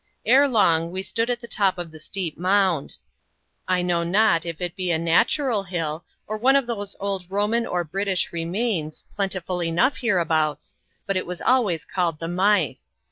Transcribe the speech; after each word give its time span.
Ere 0.25 0.47
long 0.47 0.89
we 0.89 1.03
stood 1.03 1.29
on 1.29 1.37
the 1.39 1.47
top 1.47 1.77
of 1.77 1.91
the 1.91 1.99
steep 1.99 2.35
mound. 2.35 2.95
I 3.67 3.83
know 3.83 4.03
not 4.03 4.47
if 4.47 4.59
it 4.59 4.75
be 4.75 4.89
a 4.89 4.97
natural 4.97 5.61
hill, 5.61 6.03
or 6.25 6.39
one 6.39 6.55
of 6.55 6.65
those 6.65 6.95
old 6.99 7.29
Roman 7.29 7.67
or 7.67 7.83
British 7.83 8.33
remains, 8.33 9.03
plentiful 9.13 9.61
enough 9.61 9.97
hereabouts, 9.97 10.73
but 11.05 11.17
it 11.17 11.27
was 11.27 11.39
always 11.39 11.85
called 11.85 12.17
the 12.17 12.27
Mythe. 12.27 12.77